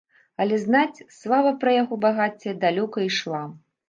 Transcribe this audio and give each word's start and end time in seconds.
Але, 0.43 0.55
знаць, 0.61 1.03
слава 1.17 1.51
пра 1.63 1.73
яго 1.81 1.99
багацце 2.05 2.55
далёка 2.65 3.05
ішла. 3.11 3.43